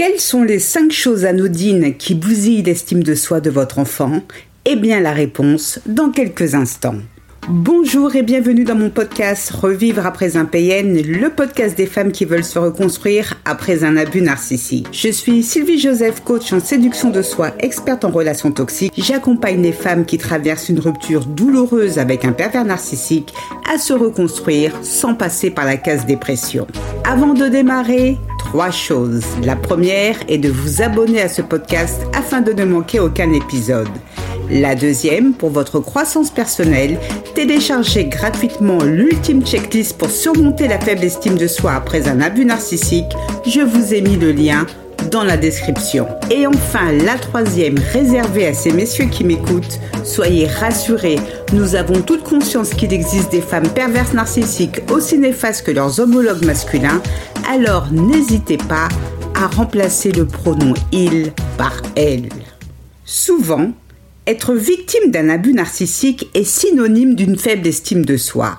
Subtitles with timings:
[0.00, 4.22] Quelles sont les 5 choses anodines qui bousillent l'estime de soi de votre enfant?
[4.64, 6.96] Eh bien la réponse dans quelques instants.
[7.52, 12.24] Bonjour et bienvenue dans mon podcast Revivre après un PN, le podcast des femmes qui
[12.24, 14.86] veulent se reconstruire après un abus narcissique.
[14.92, 18.92] Je suis Sylvie Joseph, coach en séduction de soi, experte en relations toxiques.
[18.96, 23.34] J'accompagne les femmes qui traversent une rupture douloureuse avec un pervers narcissique
[23.68, 26.68] à se reconstruire sans passer par la case dépression.
[27.02, 29.24] Avant de démarrer, trois choses.
[29.42, 33.88] La première est de vous abonner à ce podcast afin de ne manquer aucun épisode.
[34.50, 36.98] La deuxième, pour votre croissance personnelle,
[37.36, 43.12] téléchargez gratuitement l'ultime checklist pour surmonter la faible estime de soi après un abus narcissique.
[43.46, 44.66] Je vous ai mis le lien
[45.12, 46.08] dans la description.
[46.32, 51.20] Et enfin, la troisième, réservée à ces messieurs qui m'écoutent, soyez rassurés,
[51.52, 56.44] nous avons toute conscience qu'il existe des femmes perverses narcissiques aussi néfastes que leurs homologues
[56.44, 57.00] masculins,
[57.48, 58.88] alors n'hésitez pas
[59.36, 62.28] à remplacer le pronom il par elle.
[63.04, 63.70] Souvent,
[64.30, 68.58] être victime d'un abus narcissique est synonyme d'une faible estime de soi.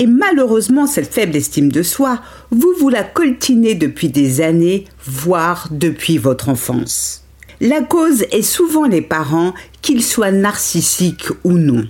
[0.00, 5.68] Et malheureusement, cette faible estime de soi, vous vous la coltinez depuis des années, voire
[5.70, 7.22] depuis votre enfance.
[7.60, 11.84] La cause est souvent les parents, qu'ils soient narcissiques ou non.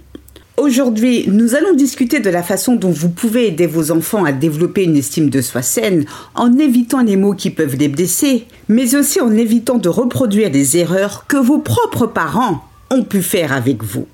[0.59, 4.85] Aujourd'hui, nous allons discuter de la façon dont vous pouvez aider vos enfants à développer
[4.85, 9.19] une estime de soi saine en évitant les mots qui peuvent les blesser, mais aussi
[9.21, 14.07] en évitant de reproduire des erreurs que vos propres parents ont pu faire avec vous.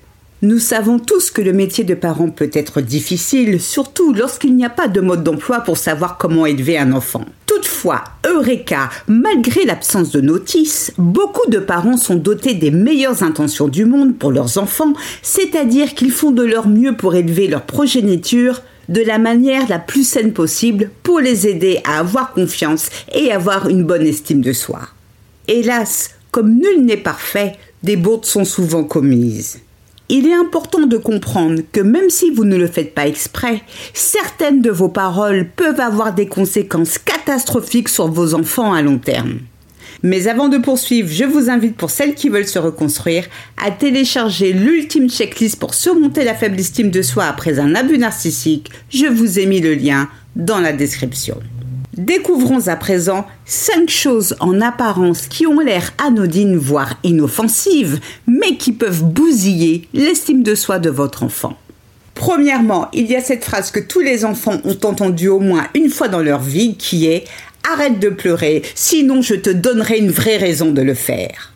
[0.42, 4.70] Nous savons tous que le métier de parent peut être difficile, surtout lorsqu'il n'y a
[4.70, 7.24] pas de mode d'emploi pour savoir comment élever un enfant.
[7.46, 13.86] Toutefois, Eureka, malgré l'absence de notice, beaucoup de parents sont dotés des meilleures intentions du
[13.86, 19.00] monde pour leurs enfants, c'est-à-dire qu'ils font de leur mieux pour élever leur progéniture de
[19.00, 23.84] la manière la plus saine possible pour les aider à avoir confiance et avoir une
[23.84, 24.80] bonne estime de soi.
[25.48, 29.60] Hélas, comme nul n'est parfait, des bourdes sont souvent commises.
[30.08, 34.62] Il est important de comprendre que même si vous ne le faites pas exprès, certaines
[34.62, 39.40] de vos paroles peuvent avoir des conséquences catastrophiques sur vos enfants à long terme.
[40.02, 43.26] Mais avant de poursuivre, je vous invite pour celles qui veulent se reconstruire
[43.62, 48.70] à télécharger l'ultime checklist pour surmonter la faible estime de soi après un abus narcissique.
[48.88, 51.38] Je vous ai mis le lien dans la description.
[51.96, 58.72] Découvrons à présent cinq choses en apparence qui ont l'air anodines, voire inoffensives, mais qui
[58.72, 61.56] peuvent bousiller l'estime de soi de votre enfant.
[62.14, 65.88] Premièrement, il y a cette phrase que tous les enfants ont entendue au moins une
[65.88, 67.24] fois dans leur vie qui est
[67.72, 71.54] Arrête de pleurer, sinon je te donnerai une vraie raison de le faire.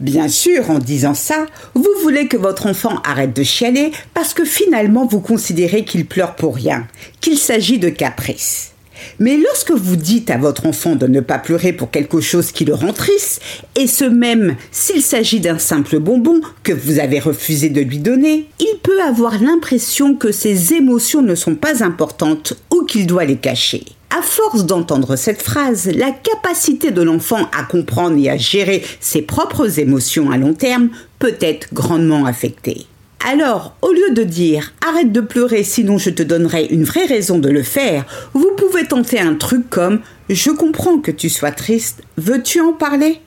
[0.00, 4.44] Bien sûr, en disant ça, vous voulez que votre enfant arrête de chialer parce que
[4.44, 6.88] finalement vous considérez qu'il pleure pour rien,
[7.20, 8.72] qu'il s'agit de caprice.
[9.18, 12.64] Mais lorsque vous dites à votre enfant de ne pas pleurer pour quelque chose qui
[12.64, 13.40] le rend triste,
[13.76, 18.46] et ce même s'il s'agit d'un simple bonbon que vous avez refusé de lui donner,
[18.60, 23.36] il peut avoir l'impression que ses émotions ne sont pas importantes ou qu'il doit les
[23.36, 23.84] cacher.
[24.16, 29.22] À force d'entendre cette phrase, la capacité de l'enfant à comprendre et à gérer ses
[29.22, 30.88] propres émotions à long terme
[31.18, 32.86] peut être grandement affectée.
[33.26, 37.38] Alors, au lieu de dire arrête de pleurer sinon je te donnerai une vraie raison
[37.38, 42.02] de le faire, vous pouvez tenter un truc comme je comprends que tu sois triste,
[42.16, 43.20] veux-tu en parler?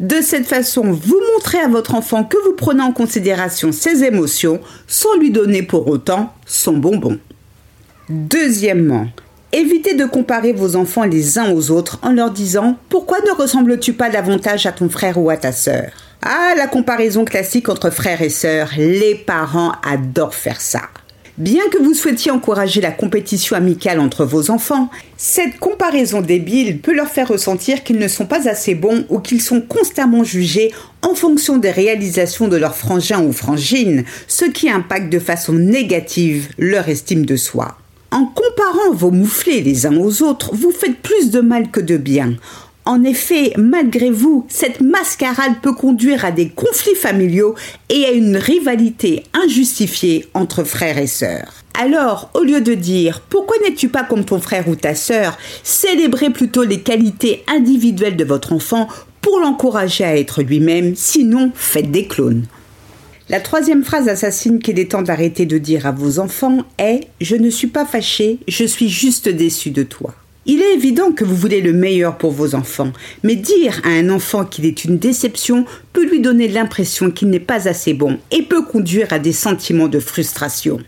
[0.00, 4.60] De cette façon, vous montrez à votre enfant que vous prenez en considération ses émotions
[4.88, 7.18] sans lui donner pour autant son bonbon.
[8.08, 9.06] Deuxièmement,
[9.52, 13.92] évitez de comparer vos enfants les uns aux autres en leur disant pourquoi ne ressembles-tu
[13.92, 15.92] pas davantage à ton frère ou à ta sœur?
[16.26, 20.80] Ah, la comparaison classique entre frères et sœurs, les parents adorent faire ça.
[21.36, 26.94] Bien que vous souhaitiez encourager la compétition amicale entre vos enfants, cette comparaison débile peut
[26.94, 31.14] leur faire ressentir qu'ils ne sont pas assez bons ou qu'ils sont constamment jugés en
[31.14, 36.88] fonction des réalisations de leurs frangins ou frangines, ce qui impacte de façon négative leur
[36.88, 37.76] estime de soi.
[38.10, 41.98] En comparant vos mouflés les uns aux autres, vous faites plus de mal que de
[41.98, 42.36] bien.
[42.86, 47.54] En effet, malgré vous, cette mascarade peut conduire à des conflits familiaux
[47.88, 51.64] et à une rivalité injustifiée entre frères et sœurs.
[51.72, 56.28] Alors, au lieu de dire pourquoi n'es-tu pas comme ton frère ou ta sœur, célébrez
[56.28, 58.86] plutôt les qualités individuelles de votre enfant
[59.22, 62.44] pour l'encourager à être lui-même, sinon faites des clones.
[63.30, 67.36] La troisième phrase assassine qu'il est temps d'arrêter de dire à vos enfants est Je
[67.36, 70.14] ne suis pas fâché, je suis juste déçu de toi.
[70.46, 72.92] Il est évident que vous voulez le meilleur pour vos enfants,
[73.22, 77.40] mais dire à un enfant qu'il est une déception peut lui donner l'impression qu'il n'est
[77.40, 80.80] pas assez bon et peut conduire à des sentiments de frustration.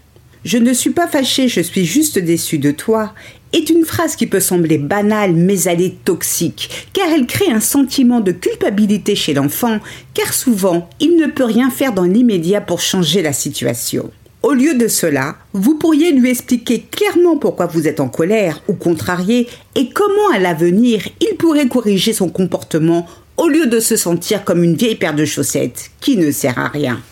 [0.44, 3.14] Je ne suis pas fâché, je suis juste déçu de toi
[3.52, 7.60] est une phrase qui peut sembler banale, mais elle est toxique, car elle crée un
[7.60, 9.78] sentiment de culpabilité chez l'enfant,
[10.14, 14.10] car souvent, il ne peut rien faire dans l'immédiat pour changer la situation.
[14.46, 18.74] Au lieu de cela, vous pourriez lui expliquer clairement pourquoi vous êtes en colère ou
[18.74, 24.44] contrarié et comment à l'avenir il pourrait corriger son comportement au lieu de se sentir
[24.44, 27.02] comme une vieille paire de chaussettes qui ne sert à rien.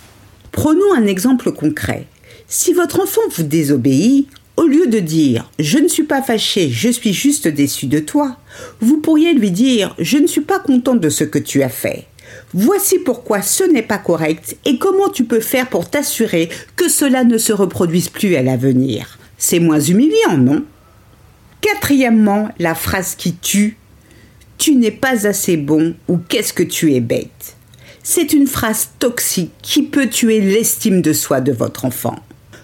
[0.53, 2.07] Prenons un exemple concret.
[2.47, 6.89] Si votre enfant vous désobéit, au lieu de dire Je ne suis pas fâché, je
[6.89, 8.37] suis juste déçu de toi,
[8.79, 12.07] vous pourriez lui dire Je ne suis pas content de ce que tu as fait.
[12.53, 17.25] Voici pourquoi ce n'est pas correct et comment tu peux faire pour t'assurer que cela
[17.25, 19.19] ne se reproduise plus à l'avenir.
[19.39, 20.65] C'est moins humiliant, non?
[21.61, 23.77] Quatrièmement, la phrase qui tue
[24.59, 27.57] Tu n'es pas assez bon ou qu'est-ce que tu es bête?
[28.03, 32.17] C'est une phrase toxique qui peut tuer l'estime de soi de votre enfant.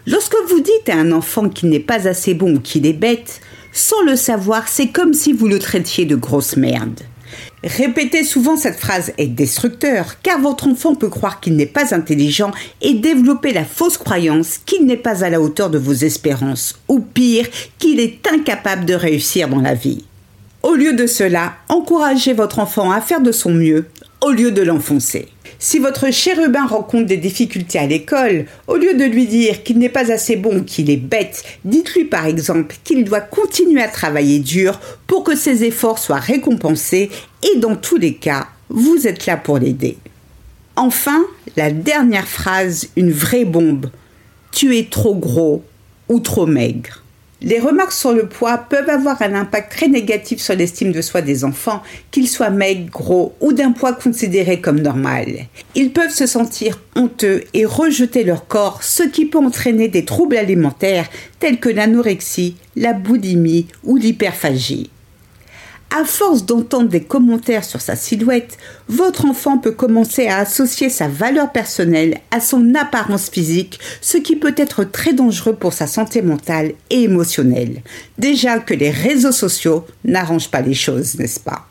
[0.06, 3.40] Lorsque vous dites à un enfant qu'il n'est pas assez bon ou qu'il est bête,
[3.72, 7.00] sans le savoir, c'est comme si vous le traitiez de grosse merde.
[7.62, 12.52] Répéter souvent cette phrase est destructeur, car votre enfant peut croire qu'il n'est pas intelligent
[12.80, 17.00] et développer la fausse croyance qu'il n'est pas à la hauteur de vos espérances, ou
[17.00, 17.46] pire,
[17.78, 20.04] qu'il est incapable de réussir dans la vie.
[20.62, 23.86] Au lieu de cela, encouragez votre enfant à faire de son mieux,
[24.22, 25.28] au lieu de l'enfoncer.
[25.58, 29.88] Si votre chérubin rencontre des difficultés à l'école, au lieu de lui dire qu'il n'est
[29.88, 34.80] pas assez bon, qu'il est bête, dites-lui par exemple qu'il doit continuer à travailler dur
[35.06, 37.10] pour que ses efforts soient récompensés
[37.42, 39.98] et dans tous les cas, vous êtes là pour l'aider.
[40.76, 41.22] Enfin,
[41.56, 43.90] la dernière phrase, une vraie bombe.
[44.52, 45.62] Tu es trop gros
[46.08, 47.02] ou trop maigre.
[47.42, 51.22] Les remarques sur le poids peuvent avoir un impact très négatif sur l'estime de soi
[51.22, 55.46] des enfants, qu'ils soient maigres, gros ou d'un poids considéré comme normal.
[55.74, 60.36] Ils peuvent se sentir honteux et rejeter leur corps, ce qui peut entraîner des troubles
[60.36, 61.08] alimentaires
[61.38, 64.90] tels que l'anorexie, la boulimie ou l'hyperphagie.
[65.92, 68.58] À force d'entendre des commentaires sur sa silhouette,
[68.88, 74.36] votre enfant peut commencer à associer sa valeur personnelle à son apparence physique, ce qui
[74.36, 77.82] peut être très dangereux pour sa santé mentale et émotionnelle.
[78.18, 81.66] Déjà que les réseaux sociaux n'arrangent pas les choses, n'est-ce pas?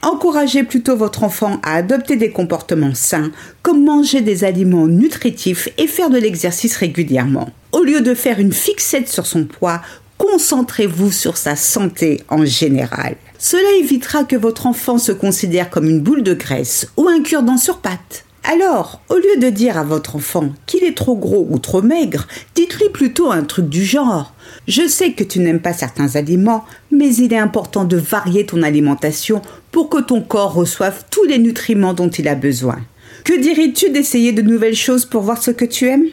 [0.00, 3.32] Encouragez plutôt votre enfant à adopter des comportements sains,
[3.62, 7.50] comme manger des aliments nutritifs et faire de l'exercice régulièrement.
[7.72, 9.82] Au lieu de faire une fixette sur son poids,
[10.16, 13.16] concentrez-vous sur sa santé en général.
[13.38, 17.56] Cela évitera que votre enfant se considère comme une boule de graisse ou un cure-dent
[17.56, 18.24] sur pattes.
[18.42, 22.26] Alors, au lieu de dire à votre enfant qu'il est trop gros ou trop maigre,
[22.56, 24.32] dites-lui plutôt un truc du genre
[24.66, 28.62] Je sais que tu n'aimes pas certains aliments, mais il est important de varier ton
[28.62, 32.80] alimentation pour que ton corps reçoive tous les nutriments dont il a besoin.
[33.22, 36.06] Que dirais-tu d'essayer de nouvelles choses pour voir ce que tu aimes?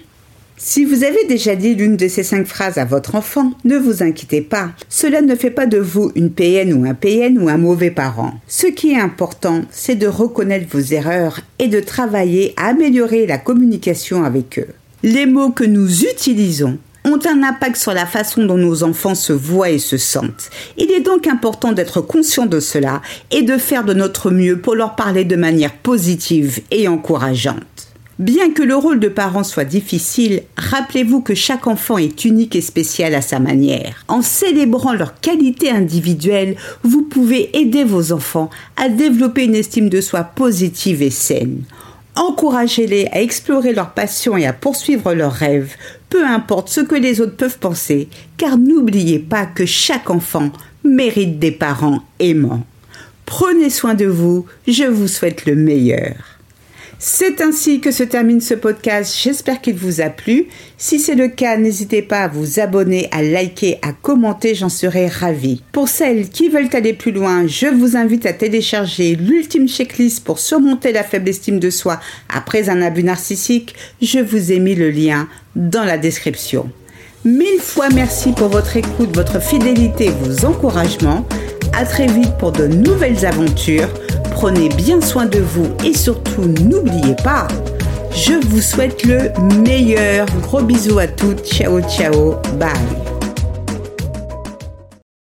[0.58, 4.04] Si vous avez déjà dit l'une de ces cinq phrases à votre enfant, ne vous
[4.04, 4.72] inquiétez pas.
[4.88, 8.34] Cela ne fait pas de vous une PN ou un PN ou un mauvais parent.
[8.48, 13.38] Ce qui est important, c'est de reconnaître vos erreurs et de travailler à améliorer la
[13.38, 14.70] communication avec eux.
[15.04, 19.34] Les mots que nous utilisons ont un impact sur la façon dont nos enfants se
[19.34, 20.50] voient et se sentent.
[20.78, 24.76] Il est donc important d'être conscient de cela et de faire de notre mieux pour
[24.76, 27.85] leur parler de manière positive et encourageante.
[28.18, 32.62] Bien que le rôle de parent soit difficile, rappelez-vous que chaque enfant est unique et
[32.62, 34.06] spécial à sa manière.
[34.08, 40.00] En célébrant leurs qualités individuelles, vous pouvez aider vos enfants à développer une estime de
[40.00, 41.64] soi positive et saine.
[42.16, 45.76] Encouragez-les à explorer leurs passions et à poursuivre leurs rêves,
[46.10, 48.08] peu importe ce que les autres peuvent penser,
[48.38, 50.52] car n'oubliez pas que chaque enfant
[50.86, 52.66] mérite des parents aimants.
[53.26, 56.35] Prenez soin de vous, je vous souhaite le meilleur.
[57.08, 59.16] C'est ainsi que se termine ce podcast.
[59.16, 60.48] J'espère qu'il vous a plu.
[60.76, 65.06] Si c'est le cas, n'hésitez pas à vous abonner, à liker, à commenter, j'en serai
[65.06, 65.62] ravie.
[65.72, 70.40] Pour celles qui veulent aller plus loin, je vous invite à télécharger l'ultime checklist pour
[70.40, 73.76] surmonter la faible estime de soi après un abus narcissique.
[74.02, 76.72] Je vous ai mis le lien dans la description.
[77.24, 81.24] Mille fois merci pour votre écoute, votre fidélité, vos encouragements.
[81.78, 83.90] À très vite pour de nouvelles aventures.
[84.46, 87.48] Prenez bien soin de vous et surtout n'oubliez pas,
[88.12, 89.32] je vous souhaite le
[89.64, 90.28] meilleur.
[90.44, 91.44] Gros bisous à toutes.
[91.44, 92.36] Ciao ciao.
[92.60, 93.15] Bye.